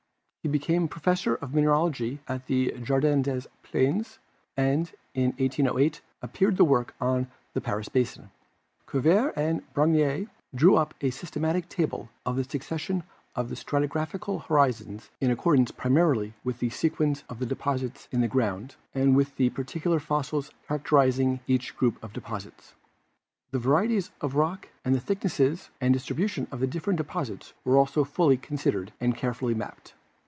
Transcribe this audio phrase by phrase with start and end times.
[0.43, 4.17] He became professor of mineralogy at the Jardin des Plantes
[4.57, 8.31] and in 1808 appeared the work on the Paris basin.
[8.87, 13.03] Cuvier and Brongniart drew up a systematic table of the succession
[13.35, 18.27] of stratigraphical horizons in ac cordance primarily with the sequence of the deposits in the
[18.27, 22.73] ground and with the particular fossils characterizing each group of deposits;
[23.51, 28.37] the varieties of rock and the thicknesses and distribution of different deposits were also fully
[28.37, 29.93] con sidered and carefully mapped.